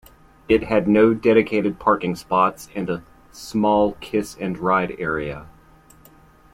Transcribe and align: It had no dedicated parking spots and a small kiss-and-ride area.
It 0.49 0.63
had 0.63 0.87
no 0.87 1.13
dedicated 1.13 1.77
parking 1.79 2.15
spots 2.15 2.69
and 2.73 2.89
a 2.89 3.03
small 3.31 3.91
kiss-and-ride 4.01 4.95
area. 4.99 5.45